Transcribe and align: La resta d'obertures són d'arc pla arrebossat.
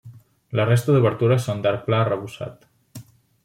La 0.59 0.63
resta 0.69 0.95
d'obertures 0.95 1.45
són 1.49 1.63
d'arc 1.67 1.87
pla 1.91 2.01
arrebossat. 2.07 2.69